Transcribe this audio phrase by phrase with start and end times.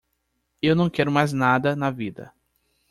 [0.59, 2.33] Eu não quero mais nada na vida.